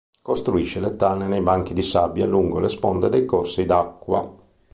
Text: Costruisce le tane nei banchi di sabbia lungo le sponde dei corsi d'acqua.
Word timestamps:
Costruisce 0.23 0.79
le 0.79 0.95
tane 0.95 1.27
nei 1.27 1.41
banchi 1.41 1.75
di 1.75 1.83
sabbia 1.83 2.25
lungo 2.25 2.57
le 2.57 2.69
sponde 2.69 3.07
dei 3.09 3.23
corsi 3.23 3.67
d'acqua. 3.67 4.35